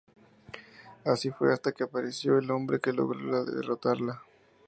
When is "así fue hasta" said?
1.05-1.73